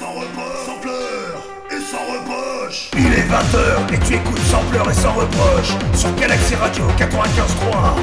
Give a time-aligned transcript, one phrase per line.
[0.00, 2.90] sans reproche, sans pleurs et sans reproche.
[2.96, 7.96] Il est 20h et tu écoutes sans pleurs et sans reproche sur Galaxy Radio 95.3.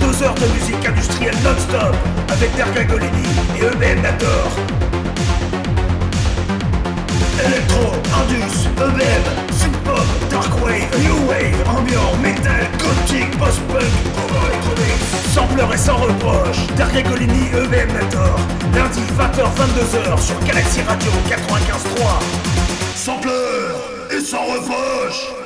[0.00, 1.94] Deux heures de musique industrielle non-stop
[2.30, 3.28] avec Derga Golini
[3.60, 4.48] et EBM Nator.
[7.44, 9.24] Electro, Indus, EBM,
[9.88, 13.82] synth-pop, darkwave, new wave, ambiant, metal, gothic, post-punk,
[14.46, 15.02] électronique.
[15.32, 18.38] Sans pleurs et sans reproche, Derga Golini, Nator.
[18.74, 22.96] Lundi 20h-22h sur Galaxy Radio 95.3.
[22.96, 23.80] Sans pleurs
[24.10, 25.37] et sans reproche.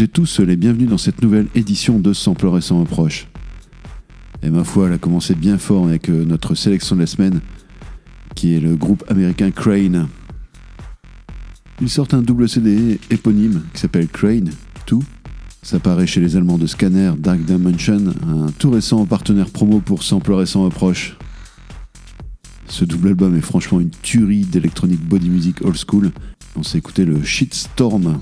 [0.00, 3.28] Et tous les bienvenus dans cette nouvelle édition de Sampleur et sans reproche.
[4.42, 7.40] Et ma foi, elle a commencé bien fort avec euh, notre sélection de la semaine,
[8.34, 10.08] qui est le groupe américain Crane.
[11.82, 14.50] Ils sortent un double CD éponyme qui s'appelle Crane
[14.86, 14.98] 2.
[15.62, 20.02] Ça paraît chez les Allemands de Scanner Dark Dimension, un tout récent partenaire promo pour
[20.02, 21.18] Sampleur et sans reproche.
[22.68, 26.10] Ce double album est franchement une tuerie d'électronique body music old school.
[26.56, 28.20] On s'est écouté le Shitstorm.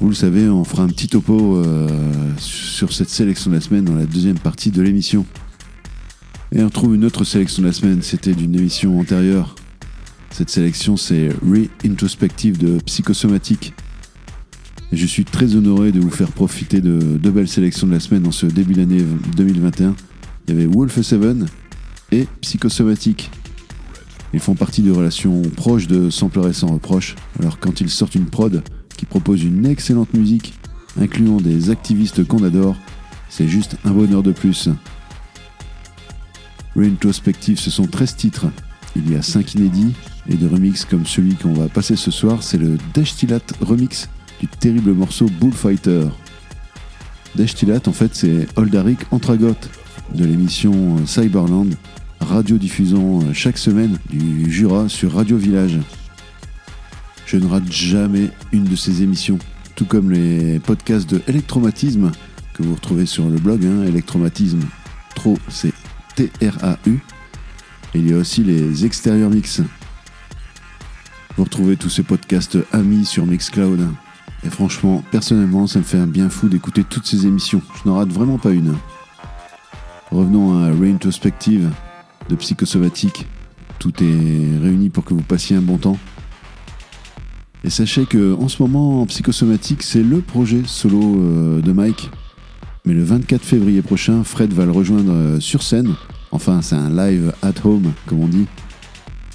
[0.00, 1.88] Vous le savez, on fera un petit topo euh,
[2.36, 5.24] sur cette sélection de la semaine dans la deuxième partie de l'émission.
[6.52, 9.54] Et on retrouve une autre sélection de la semaine, c'était d'une émission antérieure.
[10.30, 13.72] Cette sélection, c'est Re-Introspective de Psychosomatique.
[14.92, 18.00] Et je suis très honoré de vous faire profiter de deux belles sélections de la
[18.00, 19.02] semaine en ce début d'année
[19.34, 19.96] 2021.
[20.46, 21.20] Il y avait Wolf 7
[22.12, 23.30] et Psychosomatique.
[24.34, 27.14] Ils font partie de relations proches de Sampler et sans reproche.
[27.40, 28.62] Alors quand ils sortent une prod
[28.96, 30.54] qui propose une excellente musique,
[31.00, 32.76] incluant des activistes qu'on adore,
[33.28, 34.68] c'est juste un bonheur de plus.
[36.74, 38.46] Reintrospective, ce sont 13 titres.
[38.94, 39.94] Il y a 5 inédits
[40.28, 44.08] et de remix comme celui qu'on va passer ce soir, c'est le Deshtillat remix
[44.40, 46.06] du terrible morceau Bullfighter.
[47.34, 49.56] Deshtillat, en fait, c'est Oldaric Antragot
[50.14, 51.74] de l'émission Cyberland,
[52.20, 55.78] radio-diffusant chaque semaine du Jura sur Radio Village.
[57.26, 59.38] Je ne rate jamais une de ces émissions,
[59.74, 62.12] tout comme les podcasts de Electromatisme
[62.54, 64.60] que vous retrouvez sur le blog hein, Electromatisme.
[65.16, 65.72] Trop, c'est
[66.14, 67.00] T-R-A-U.
[67.94, 69.60] Il y a aussi les extérieurs mix.
[71.36, 73.88] Vous retrouvez tous ces podcasts amis sur Mixcloud.
[74.44, 77.60] Et franchement, personnellement, ça me fait un bien fou d'écouter toutes ces émissions.
[77.74, 78.76] Je n'en rate vraiment pas une.
[80.12, 81.70] Revenons à Reintrospective
[82.28, 83.26] de Psychosomatique.
[83.80, 85.98] Tout est réuni pour que vous passiez un bon temps.
[87.66, 92.10] Et sachez que en ce moment, Psychosomatique, c'est le projet solo euh, de Mike.
[92.84, 95.92] Mais le 24 février prochain, Fred va le rejoindre euh, sur scène.
[96.30, 98.46] Enfin, c'est un live at home, comme on dit.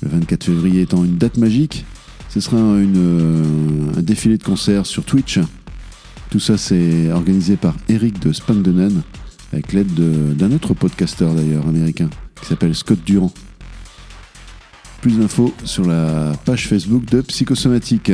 [0.01, 1.83] Le 24 février étant une date magique,
[2.29, 3.43] ce sera euh,
[3.97, 5.37] un défilé de concerts sur Twitch.
[6.29, 9.01] Tout ça, c'est organisé par Eric de Spangdenen,
[9.51, 9.93] avec l'aide
[10.37, 13.33] d'un autre podcasteur d'ailleurs américain, qui s'appelle Scott Durand.
[15.01, 18.11] Plus d'infos sur la page Facebook de Psychosomatique.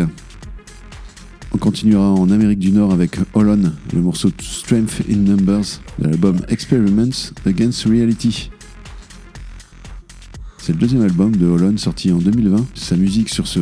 [1.51, 6.37] On continuera en Amérique du Nord avec Holon, le morceau Strength in Numbers de l'album
[6.47, 8.51] Experiments Against Reality.
[10.59, 12.65] C'est le deuxième album de Holon sorti en 2020.
[12.73, 13.59] Sa musique sur ce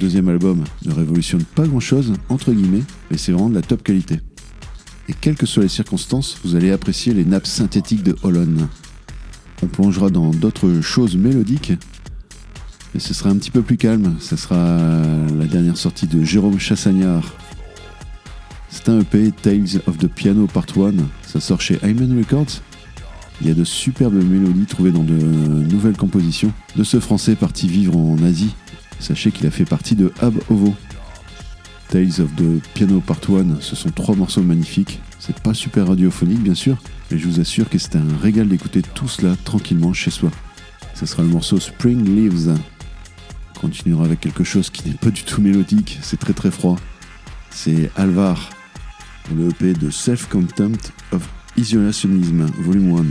[0.00, 3.82] deuxième album ne révolutionne pas grand chose, entre guillemets, mais c'est vraiment de la top
[3.82, 4.20] qualité.
[5.10, 8.68] Et quelles que soient les circonstances, vous allez apprécier les nappes synthétiques de Holon.
[9.62, 11.74] On plongera dans d'autres choses mélodiques,
[12.98, 14.16] ce sera un petit peu plus calme.
[14.20, 14.78] Ce sera
[15.36, 17.34] la dernière sortie de Jérôme Chassagnard.
[18.68, 20.92] C'est un EP Tales of the Piano Part 1.
[21.26, 22.62] Ça sort chez Hyman Records
[23.42, 27.66] il y a de superbes mélodies trouvées dans de nouvelles compositions de ce français parti
[27.66, 28.54] vivre en Asie.
[29.00, 30.72] Sachez qu'il a fait partie de Ab Ovo.
[31.88, 35.00] Tales of the Piano Part 1, ce sont trois morceaux magnifiques.
[35.18, 36.76] C'est pas super radiophonique bien sûr,
[37.10, 40.30] mais je vous assure que c'est un régal d'écouter tout cela tranquillement chez soi.
[40.94, 42.54] Ce sera le morceau Spring Leaves.
[43.62, 46.76] On continuera avec quelque chose qui n'est pas du tout mélodique, c'est très très froid.
[47.50, 48.50] C'est Alvar,
[49.32, 53.04] le EP de Self Contempt of Isolationisme, volume 1.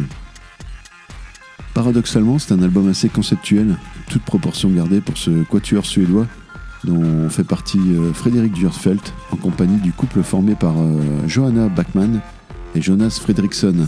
[1.74, 3.78] Paradoxalement, c'est un album assez conceptuel,
[4.10, 6.28] toute proportion gardée pour ce quatuor suédois
[6.84, 12.20] dont fait partie euh, Frédéric Dürfelt en compagnie du couple formé par euh, Johanna Bachmann
[12.76, 13.88] et Jonas Fredriksson.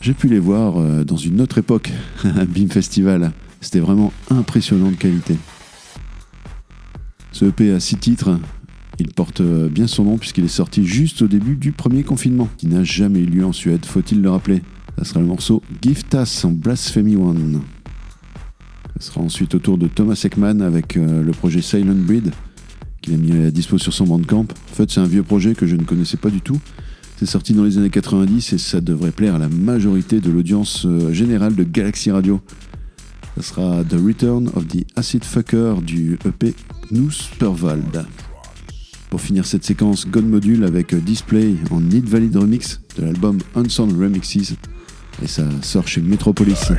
[0.00, 1.90] J'ai pu les voir euh, dans une autre époque,
[2.24, 3.32] à BIM Festival.
[3.60, 5.36] C'était vraiment impressionnant de qualité.
[7.32, 8.38] Ce EP a six titres.
[8.98, 12.66] Il porte bien son nom puisqu'il est sorti juste au début du premier confinement, qui
[12.66, 14.62] n'a jamais eu lieu en Suède, faut-il le rappeler.
[14.98, 17.62] Ça sera le morceau Gift Us en Blasphemy One.
[18.98, 22.32] Ce sera ensuite au tour de Thomas Ekman avec euh, le projet Silent Breed
[23.00, 24.46] qu'il a mis à dispo sur son bandcamp.
[24.70, 26.60] En fait, c'est un vieux projet que je ne connaissais pas du tout.
[27.16, 30.84] C'est sorti dans les années 90 et ça devrait plaire à la majorité de l'audience
[30.86, 32.40] euh, générale de Galaxy Radio.
[33.40, 36.54] Ce sera The Return of the Acid Fucker du EP
[36.90, 38.04] Gnus Pervald.
[39.08, 43.98] Pour finir cette séquence, God Module avec Display en Need Valid Remix de l'album Unsound
[43.98, 44.52] Remixes
[45.22, 46.70] et ça sort chez Metropolis.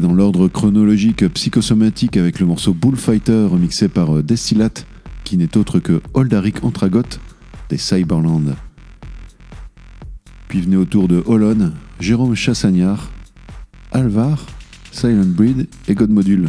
[0.00, 4.70] Dans l'ordre chronologique psychosomatique avec le morceau Bullfighter remixé par euh, Destillat,
[5.24, 7.02] qui n'est autre que Holdaric Antragot
[7.68, 8.54] des Cyberland.
[10.48, 13.10] Puis venait autour de Holon, Jérôme Chassagnard,
[13.92, 14.46] Alvar,
[14.92, 16.48] Silent Breed et God Module.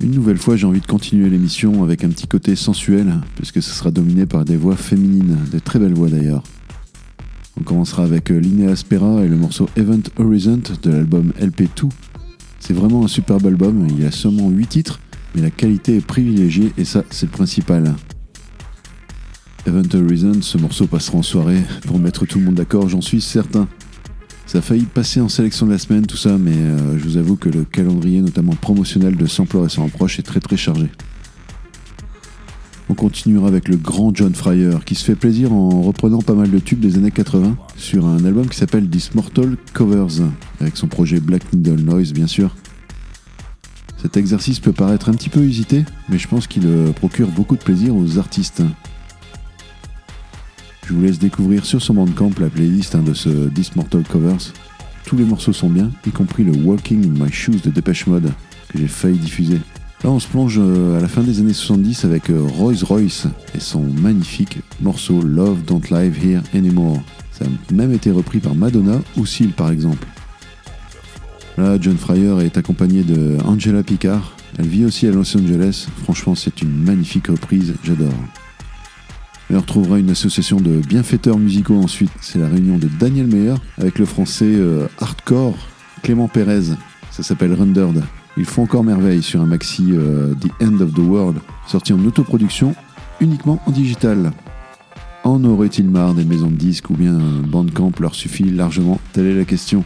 [0.00, 3.70] Une nouvelle fois, j'ai envie de continuer l'émission avec un petit côté sensuel, puisque ce
[3.70, 6.42] sera dominé par des voix féminines, de très belles voix d'ailleurs.
[7.58, 11.88] On commencera avec euh, Linnea Aspera et le morceau Event Horizon de l'album LP2.
[12.66, 14.98] C'est vraiment un superbe album, il y a seulement 8 titres,
[15.36, 17.94] mais la qualité est privilégiée et ça, c'est le principal.
[19.68, 23.20] Event Horizon, ce morceau passera en soirée pour mettre tout le monde d'accord, j'en suis
[23.20, 23.68] certain.
[24.46, 27.18] Ça a failli passer en sélection de la semaine, tout ça, mais euh, je vous
[27.18, 30.90] avoue que le calendrier, notamment promotionnel de Sampler et son approche, est très très chargé.
[32.88, 36.50] On continuera avec le grand John Fryer, qui se fait plaisir en reprenant pas mal
[36.50, 40.22] de tubes des années 80 sur un album qui s'appelle This Mortal Covers,
[40.60, 42.54] avec son projet Black Needle Noise, bien sûr.
[44.00, 47.56] Cet exercice peut paraître un petit peu usité, mais je pense qu'il euh, procure beaucoup
[47.56, 48.62] de plaisir aux artistes.
[50.86, 54.52] Je vous laisse découvrir sur son bandcamp la playlist hein, de ce This Mortal Covers.
[55.04, 58.32] Tous les morceaux sont bien, y compris le Walking in My Shoes de Depeche Mode,
[58.68, 59.58] que j'ai failli diffuser.
[60.06, 63.26] Là, on se plonge euh, à la fin des années 70 avec euh, Royce Royce
[63.56, 67.02] et son magnifique morceau Love Don't Live Here Anymore.
[67.32, 70.06] Ça a même été repris par Madonna ou Seal par exemple.
[71.58, 74.36] Là, John Fryer est accompagné de Angela Picard.
[74.60, 75.88] Elle vit aussi à Los Angeles.
[76.04, 78.14] Franchement, c'est une magnifique reprise, j'adore.
[79.50, 82.12] On retrouvera une association de bienfaiteurs musicaux ensuite.
[82.20, 85.56] C'est la réunion de Daniel Meyer avec le français euh, hardcore
[86.04, 86.76] Clément Pérez.
[87.10, 88.04] Ça s'appelle Rendered.
[88.38, 92.04] Ils font encore merveille sur un maxi euh, The End of the World, sorti en
[92.04, 92.74] autoproduction
[93.20, 94.32] uniquement en digital.
[95.24, 99.34] En aurait-il marre des maisons de disques ou bien Bandcamp leur suffit largement Telle est
[99.34, 99.84] la question.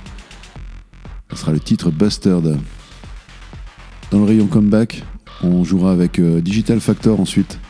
[1.31, 2.59] Ce sera le titre Busted.
[4.11, 5.05] Dans le rayon comeback,
[5.43, 7.61] on jouera avec euh, Digital Factor ensuite.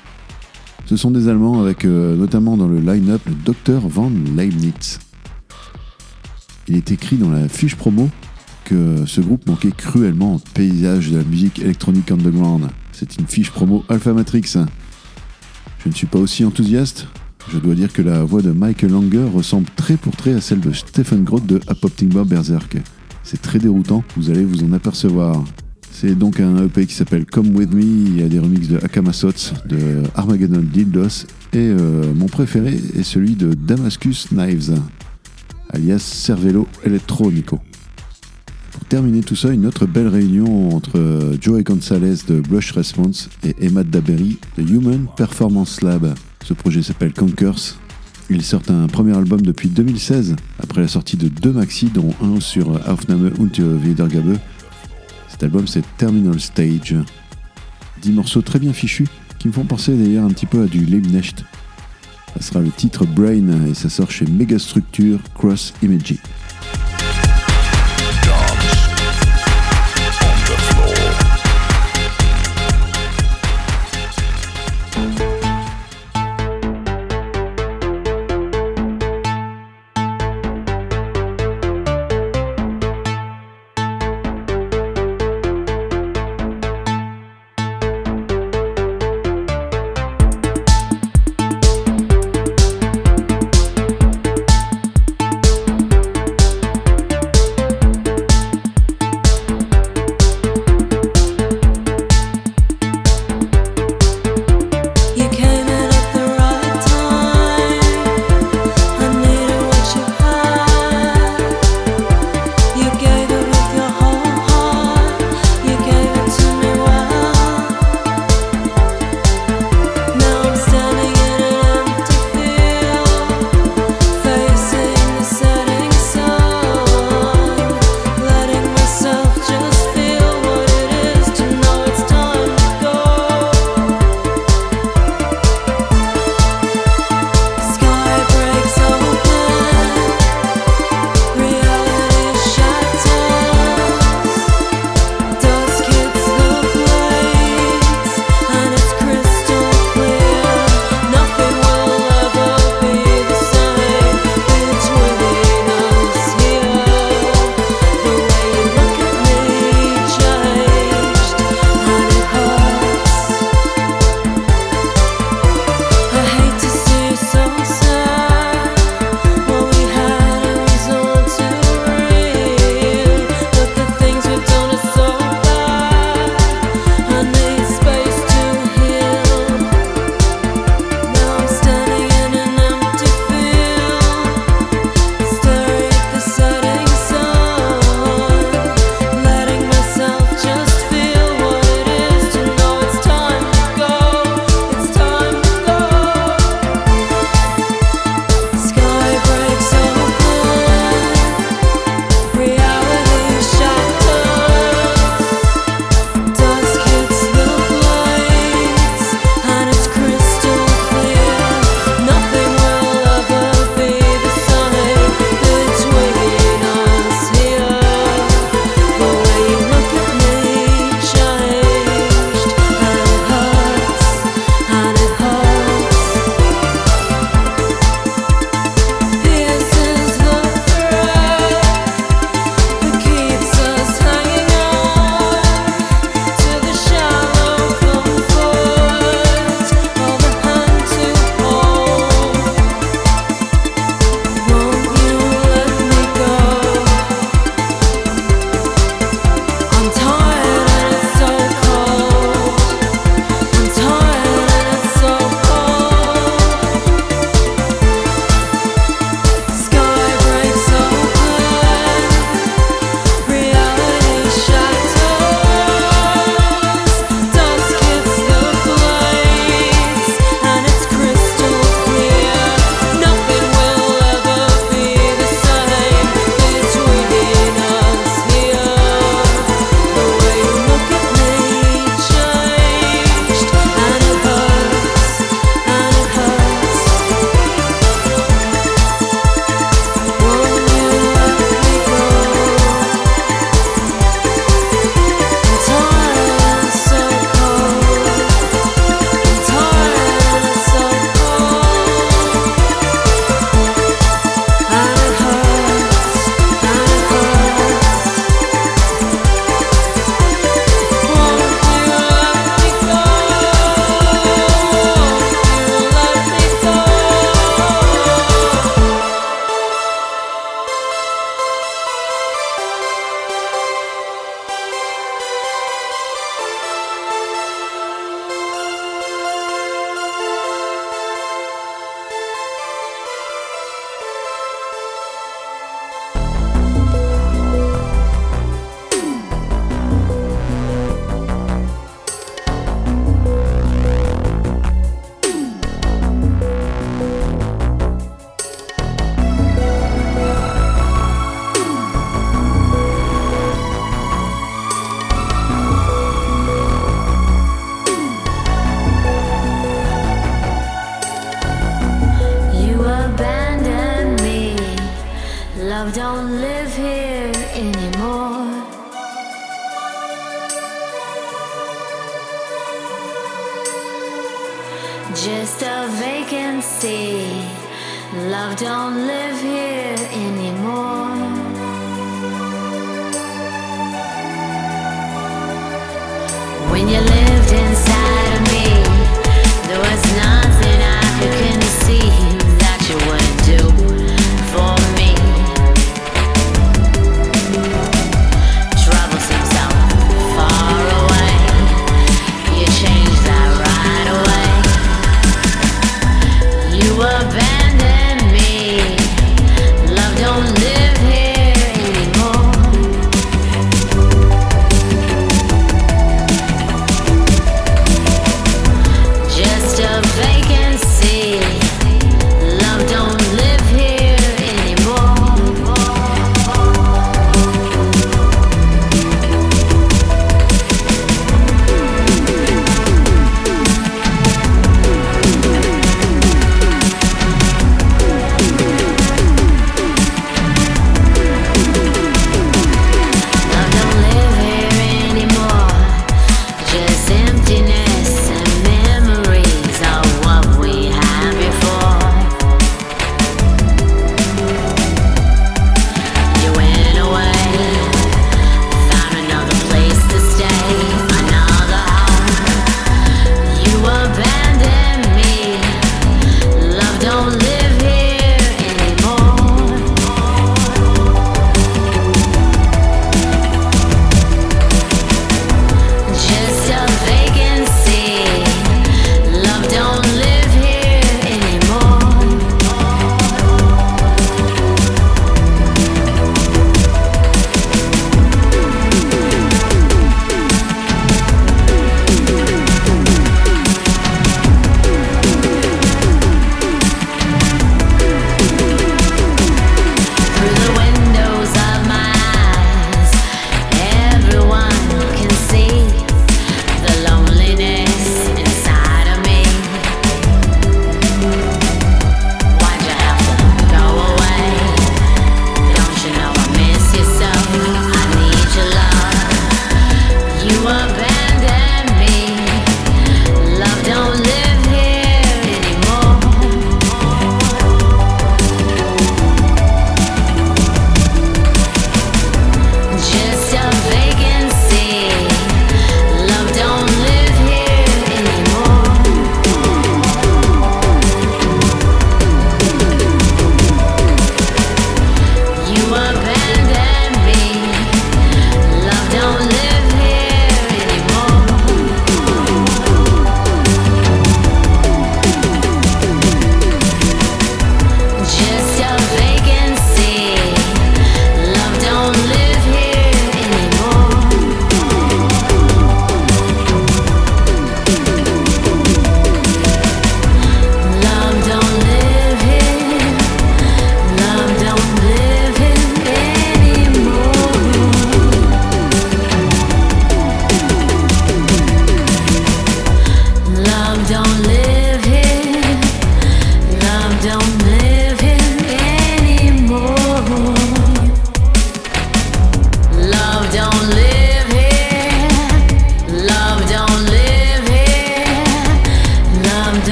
[0.87, 4.99] Ce sont des Allemands avec euh, notamment dans le line-up le Dr Van Leibniz.
[6.67, 8.09] Il est écrit dans la fiche promo
[8.65, 12.69] que ce groupe manquait cruellement au paysage de la musique électronique underground.
[12.93, 14.57] C'est une fiche promo Alpha Matrix.
[15.83, 17.07] Je ne suis pas aussi enthousiaste.
[17.51, 20.61] Je dois dire que la voix de Michael Langer ressemble très pour très à celle
[20.61, 22.77] de Stephen Groth de Apopting Bob Berserk.
[23.23, 25.43] C'est très déroutant, vous allez vous en apercevoir.
[25.91, 28.79] C'est donc un EP qui s'appelle Come With Me, il y a des remixes de
[28.79, 34.75] Akamasots, de Armageddon Dildos, et euh, mon préféré est celui de Damascus Knives,
[35.71, 37.61] alias Cervelo Electronico.
[38.91, 43.55] Terminer tout ça, une autre belle réunion entre euh, Joey Gonzalez de Blush Response et
[43.61, 46.13] Emma Daberry de Human Performance Lab.
[46.45, 47.79] Ce projet s'appelle Conkers.
[48.31, 52.41] Ils sortent un premier album depuis 2016, après la sortie de deux maxi, dont un
[52.41, 54.37] sur Aufnahme und Wiedergabe,
[55.29, 56.97] cet album, c'est Terminal Stage.
[58.03, 59.07] 10 morceaux très bien fichus
[59.39, 61.45] qui me font penser d'ailleurs un petit peu à du Leibnicht.
[62.35, 66.19] Ça sera le titre Brain et ça sort chez Megastructure Cross Imaging.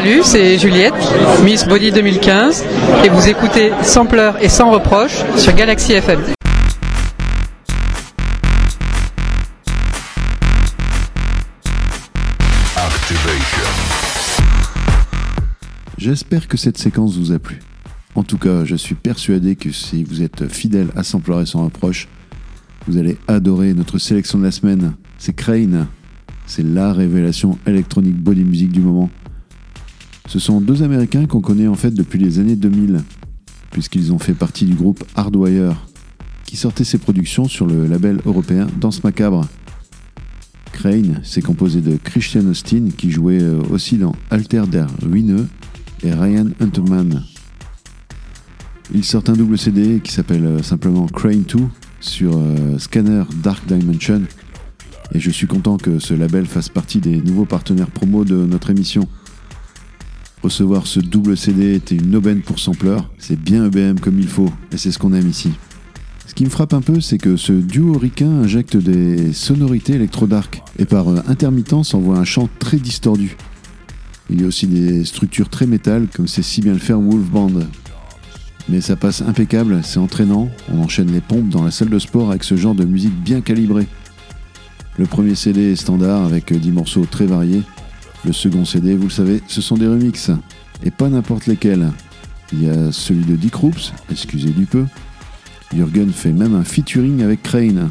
[0.00, 0.94] Salut, c'est Juliette,
[1.44, 2.64] Miss Body 2015,
[3.04, 6.20] et vous écoutez Sans pleurs et sans reproches sur Galaxy FM.
[15.96, 17.58] J'espère que cette séquence vous a plu.
[18.14, 21.64] En tout cas, je suis persuadé que si vous êtes fidèle à Sans pleurer sans
[21.64, 22.06] reproche,
[22.86, 25.88] vous allez adorer notre sélection de la semaine c'est Crane.
[26.46, 29.10] C'est la révélation électronique body music du moment.
[30.28, 33.02] Ce sont deux Américains qu'on connaît en fait depuis les années 2000,
[33.70, 35.86] puisqu'ils ont fait partie du groupe Hardwire,
[36.44, 39.46] qui sortait ses productions sur le label européen Danse Macabre.
[40.72, 45.48] Crane s'est composé de Christian Austin, qui jouait euh, aussi dans Alter der Ruineux,
[46.02, 47.24] et Ryan Hunterman.
[48.94, 51.58] Ils sortent un double CD qui s'appelle euh, simplement Crane 2
[52.00, 54.22] sur euh, Scanner Dark Dimension.
[55.14, 58.68] Et je suis content que ce label fasse partie des nouveaux partenaires promo de notre
[58.68, 59.08] émission.
[60.42, 64.50] Recevoir ce double CD était une aubaine pour Sampler, c'est bien EBM comme il faut,
[64.72, 65.50] et c'est ce qu'on aime ici.
[66.26, 70.62] Ce qui me frappe un peu, c'est que ce duo ricain injecte des sonorités électro-dark,
[70.78, 73.36] et par euh, intermittence envoie un chant très distordu.
[74.30, 77.28] Il y a aussi des structures très métal, comme c'est si bien le faire Wolf
[77.30, 77.60] Band.
[78.68, 82.30] Mais ça passe impeccable, c'est entraînant, on enchaîne les pompes dans la salle de sport
[82.30, 83.88] avec ce genre de musique bien calibrée.
[84.98, 87.62] Le premier CD est standard avec 10 morceaux très variés.
[88.24, 90.30] Le second CD, vous le savez, ce sont des remixes.
[90.82, 91.90] Et pas n'importe lesquels.
[92.52, 94.86] Il y a celui de Dick Roops, excusez du peu.
[95.74, 97.90] Jürgen fait même un featuring avec Crane.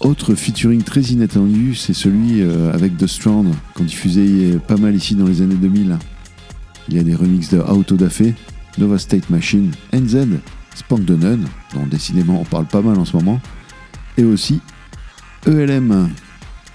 [0.00, 5.14] Autre featuring très inattendu, c'est celui euh, avec The Strand, qu'on diffusait pas mal ici
[5.14, 5.98] dans les années 2000.
[6.88, 8.34] Il y a des remixes de Autodafé,
[8.78, 10.28] Nova State Machine, NZ,
[10.74, 11.40] Spank the Nun,
[11.74, 13.40] dont décidément on parle pas mal en ce moment,
[14.16, 14.60] et aussi
[15.46, 16.10] ELM,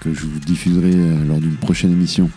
[0.02, 2.28] que je vous diffuserai euh, lors d'une prochaine émission.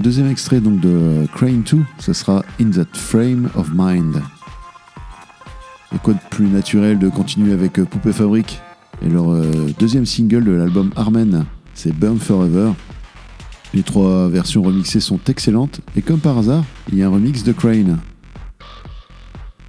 [0.00, 4.22] Deuxième extrait donc de Crane 2, ce sera In That Frame of Mind.
[5.94, 8.60] Et quoi de plus naturel de continuer avec euh, Poupée Fabrique
[9.04, 11.44] et leur euh, deuxième single de l'album Armen,
[11.74, 12.72] c'est Burn Forever.
[13.74, 17.44] Les trois versions remixées sont excellentes et comme par hasard, il y a un remix
[17.44, 17.98] de Crane.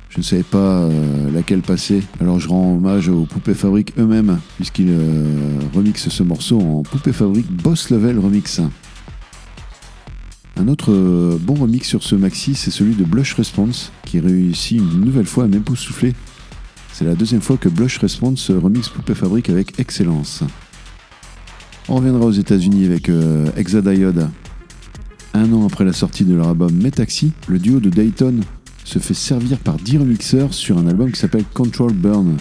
[0.09, 4.39] Je ne savais pas euh, laquelle passer, alors je rends hommage aux Poupées Fabrique eux-mêmes,
[4.55, 8.59] puisqu'ils euh, remixent ce morceau en Poupée Fabrique Boss Level Remix.
[10.57, 14.79] Un autre euh, bon remix sur ce maxi, c'est celui de Blush Response, qui réussit
[14.79, 16.13] une nouvelle fois à m'époustoufler.
[16.91, 20.43] C'est la deuxième fois que Blush Response remixe Poupée Fabrique avec excellence.
[21.87, 24.27] On reviendra aux États-Unis avec euh, Exadiode.
[25.33, 28.41] Un an après la sortie de leur album Metaxi, le duo de Dayton
[28.89, 32.37] se fait servir par 10 remixeurs sur un album qui s'appelle Control Burn.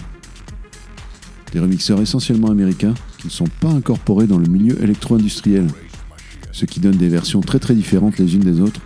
[1.53, 5.67] Des remixeurs essentiellement américains qui ne sont pas incorporés dans le milieu électro-industriel,
[6.51, 8.81] ce qui donne des versions très très différentes les unes des autres.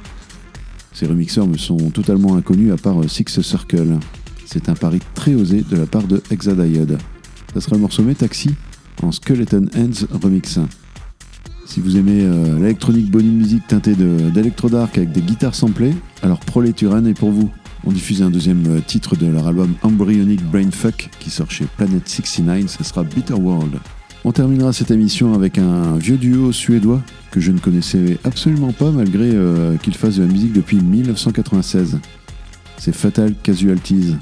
[0.92, 3.98] Ces remixeurs me sont totalement inconnus à part euh, Six Circle.
[4.46, 6.98] C'est un pari très osé de la part de Exadiode.
[7.54, 8.54] Ça sera le morceau Metaxi
[9.02, 10.60] en Skeleton Hands Remix.
[11.66, 16.40] Si vous aimez euh, l'électronique body music teintée d'électro dark avec des guitares samplées, alors
[16.40, 17.50] Proleturan est pour vous.
[17.86, 22.08] On diffuse un deuxième euh, titre de leur album Embryonic Brainfuck qui sort chez Planet
[22.08, 23.80] 69, ce sera Bitter World.
[24.26, 28.92] On terminera cette émission avec un vieux duo suédois que je ne connaissais absolument pas
[28.92, 32.00] malgré euh, qu'ils fassent de la musique depuis 1996.
[32.78, 34.16] C'est Fatal Casualties.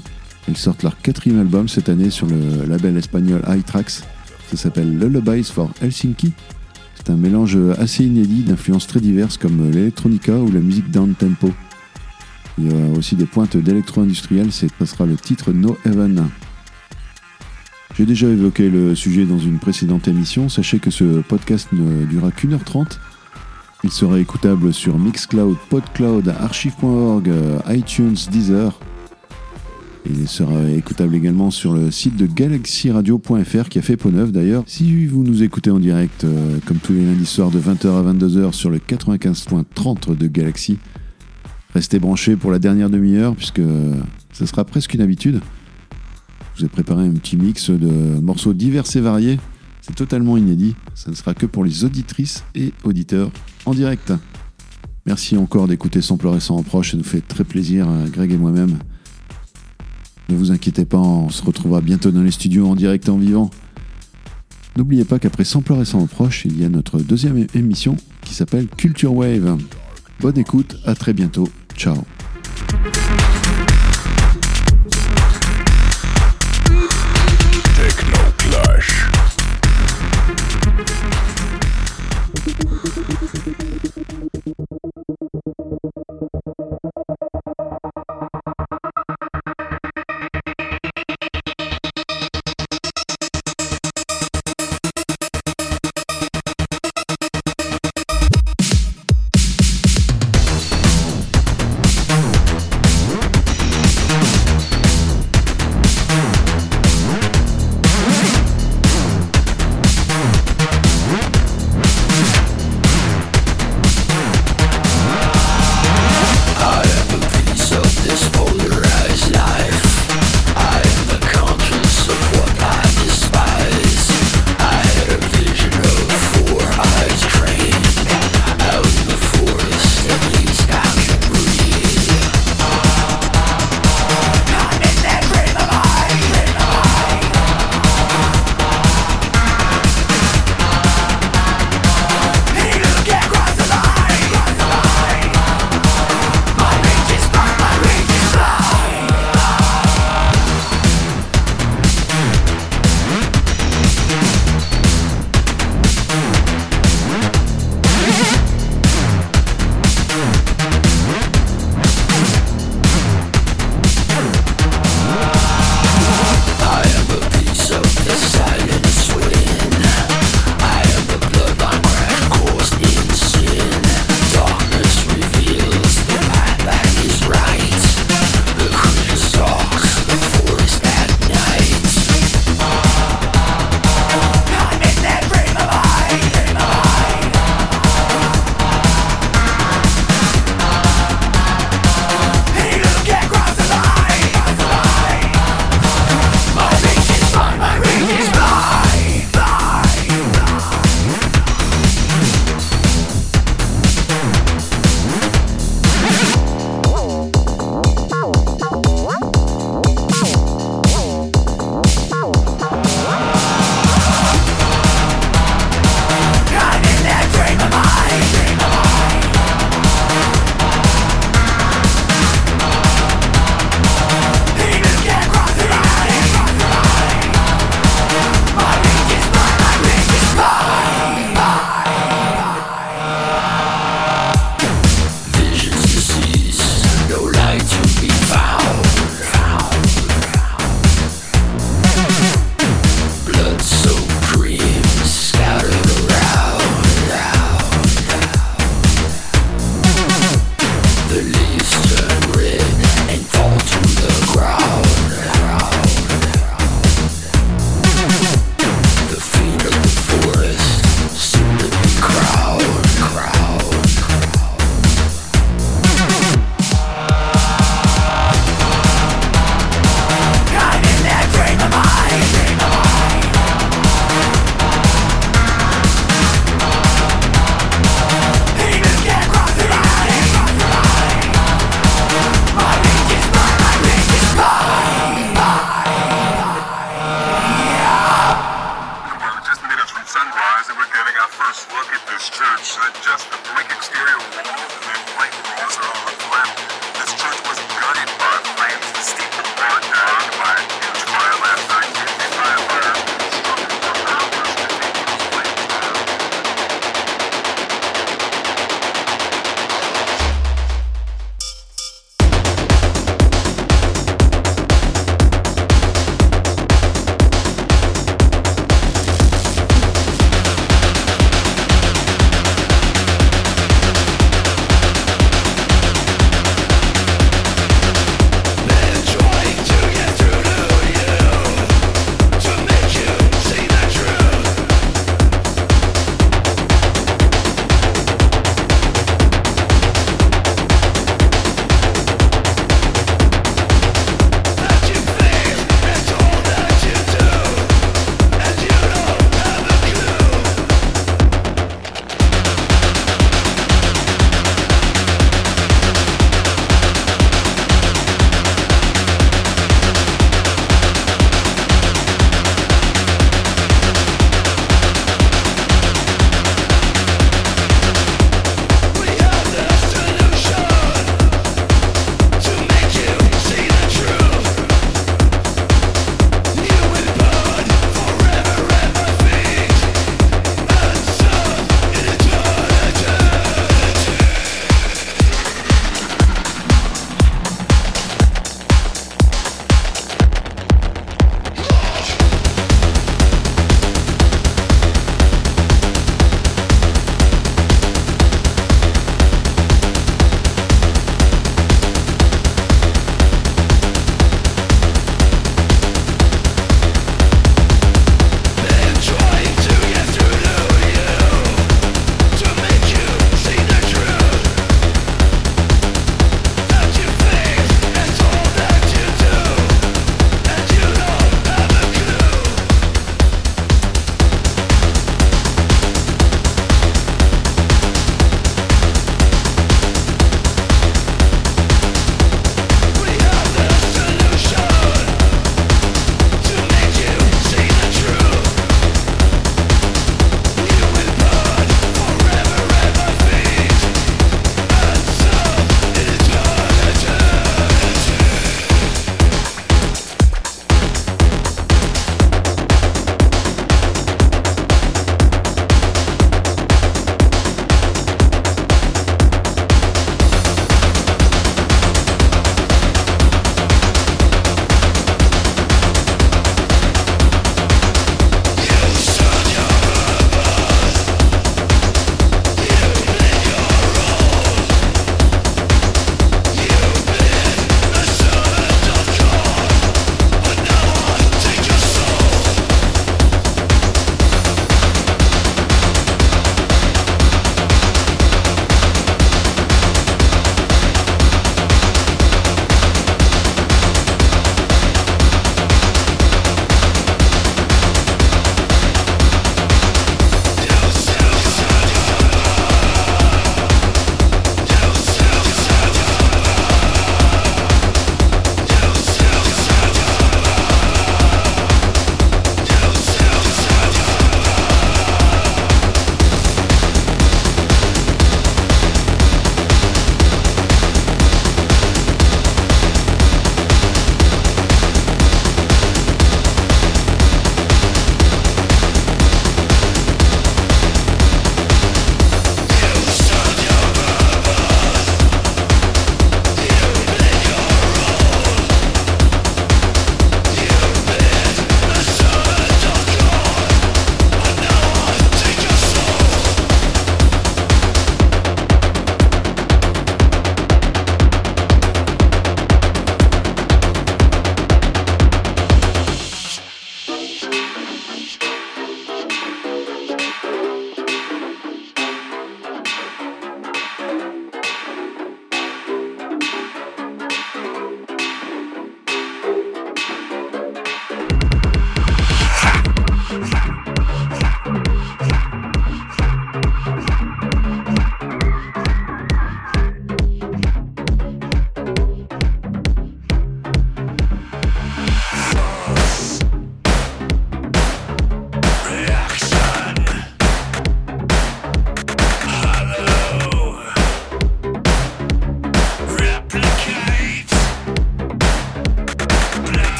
[0.48, 4.04] Ils sortent leur quatrième album cette année sur le label espagnol iTrax.
[4.50, 6.32] Ça s'appelle Lullabies for Helsinki.
[7.04, 11.50] C'est un mélange assez inédit d'influences très diverses comme l'électronica ou la musique down tempo.
[12.58, 16.28] Il y a aussi des pointes d'électro-industriel, c'est- ça sera le titre No Heaven.
[17.96, 22.30] J'ai déjà évoqué le sujet dans une précédente émission, sachez que ce podcast ne durera
[22.30, 23.00] qu'une heure trente.
[23.84, 27.30] Il sera écoutable sur Mixcloud, Podcloud, Archive.org,
[27.68, 28.78] iTunes, Deezer.
[30.04, 34.64] Il sera écoutable également sur le site de galaxyradio.fr qui a fait peau neuve d'ailleurs.
[34.66, 38.12] Si vous nous écoutez en direct, euh, comme tous les lundis soirs de 20h à
[38.12, 40.78] 22h sur le 95.30 de Galaxy,
[41.72, 43.94] restez branchés pour la dernière demi-heure puisque euh,
[44.32, 45.40] ce sera presque une habitude.
[46.54, 49.38] Je vous ai préparé un petit mix de morceaux divers et variés.
[49.82, 50.74] C'est totalement inédit.
[50.94, 53.30] Ça ne sera que pour les auditrices et auditeurs
[53.66, 54.12] en direct.
[55.06, 56.92] Merci encore d'écouter Sans pleurer sans reproche.
[56.92, 58.78] Ça nous fait très plaisir, euh, Greg et moi-même.
[60.32, 63.18] Ne vous inquiétez pas, on se retrouvera bientôt dans les studios en direct et en
[63.18, 63.50] vivant.
[64.78, 68.66] N'oubliez pas qu'après Sans pleurer sans reproche, il y a notre deuxième émission qui s'appelle
[68.66, 69.58] Culture Wave.
[70.20, 71.50] Bonne écoute, à très bientôt.
[71.76, 71.98] Ciao.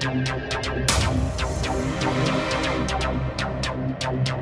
[0.00, 0.28] Thank
[4.28, 4.39] you.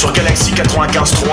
[0.00, 1.28] Sur Galaxy 95.3.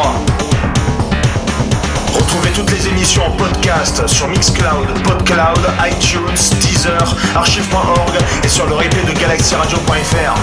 [2.13, 8.11] Retrouvez toutes les émissions en podcast sur Mixcloud, Podcloud, iTunes, Deezer, archive.org
[8.43, 10.35] et sur le replay de galaxyradio.fr.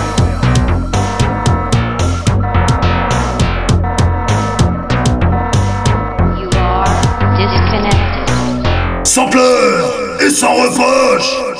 [6.41, 6.87] You are
[7.37, 9.05] disconnected.
[9.05, 11.54] Sans pleurs et sans reproche